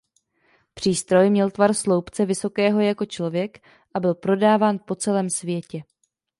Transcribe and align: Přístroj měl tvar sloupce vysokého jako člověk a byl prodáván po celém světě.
Přístroj 0.73 1.29
měl 1.29 1.51
tvar 1.51 1.73
sloupce 1.73 2.25
vysokého 2.25 2.79
jako 2.79 3.05
člověk 3.05 3.63
a 3.93 3.99
byl 3.99 4.15
prodáván 4.15 4.79
po 4.85 4.95
celém 4.95 5.29
světě. 5.29 5.83